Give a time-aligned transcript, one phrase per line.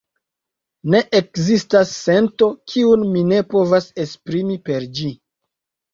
[0.93, 5.15] Ne ekzistas sento, kiun mi ne povas esprimi per ĝi.